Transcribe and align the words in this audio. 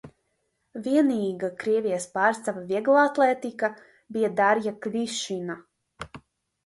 Vienīgā 0.87 1.49
Krievijas 1.63 2.07
pārstāve 2.17 2.63
vieglatlētikā 2.73 3.71
bija 4.17 4.35
Darja 4.41 4.75
Kļišina. 4.87 5.63